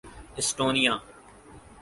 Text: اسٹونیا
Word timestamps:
اسٹونیا 0.39 0.93